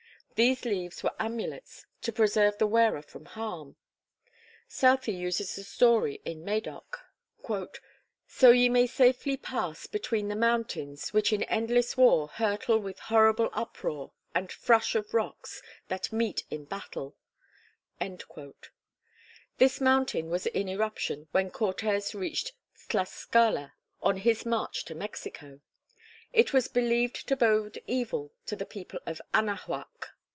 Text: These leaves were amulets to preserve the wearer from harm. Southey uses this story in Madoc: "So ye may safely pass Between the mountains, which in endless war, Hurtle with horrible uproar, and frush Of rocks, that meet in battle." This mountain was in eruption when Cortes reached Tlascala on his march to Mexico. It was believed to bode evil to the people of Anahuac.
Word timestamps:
These 0.35 0.65
leaves 0.65 1.03
were 1.03 1.13
amulets 1.19 1.85
to 2.01 2.11
preserve 2.11 2.57
the 2.57 2.65
wearer 2.65 3.03
from 3.03 3.25
harm. 3.25 3.75
Southey 4.67 5.11
uses 5.11 5.55
this 5.55 5.67
story 5.67 6.19
in 6.25 6.43
Madoc: 6.43 6.99
"So 8.27 8.49
ye 8.49 8.67
may 8.67 8.87
safely 8.87 9.37
pass 9.37 9.85
Between 9.85 10.29
the 10.29 10.35
mountains, 10.35 11.13
which 11.13 11.31
in 11.31 11.43
endless 11.43 11.95
war, 11.95 12.27
Hurtle 12.27 12.79
with 12.79 12.97
horrible 13.01 13.51
uproar, 13.53 14.13
and 14.33 14.49
frush 14.49 14.95
Of 14.95 15.13
rocks, 15.13 15.61
that 15.89 16.11
meet 16.11 16.43
in 16.49 16.65
battle." 16.65 17.15
This 19.59 19.79
mountain 19.79 20.31
was 20.31 20.47
in 20.47 20.67
eruption 20.67 21.27
when 21.33 21.51
Cortes 21.51 22.15
reached 22.15 22.53
Tlascala 22.89 23.73
on 24.01 24.17
his 24.17 24.43
march 24.43 24.85
to 24.85 24.95
Mexico. 24.95 25.61
It 26.33 26.51
was 26.51 26.67
believed 26.67 27.27
to 27.27 27.35
bode 27.35 27.83
evil 27.85 28.31
to 28.47 28.55
the 28.55 28.65
people 28.65 28.99
of 29.05 29.21
Anahuac. 29.35 30.07